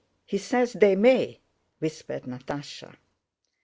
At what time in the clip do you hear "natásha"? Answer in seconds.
2.23-2.95